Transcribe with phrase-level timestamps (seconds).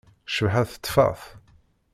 [0.29, 1.21] Ccbaḥa tettfat.